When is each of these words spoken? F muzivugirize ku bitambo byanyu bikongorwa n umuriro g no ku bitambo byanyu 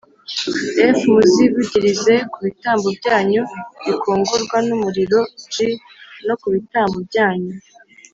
F 0.95 0.97
muzivugirize 1.13 2.13
ku 2.31 2.37
bitambo 2.45 2.87
byanyu 2.99 3.41
bikongorwa 3.85 4.57
n 4.67 4.69
umuriro 4.75 5.19
g 5.53 5.55
no 6.25 6.35
ku 6.41 6.47
bitambo 6.55 6.97
byanyu 7.09 7.53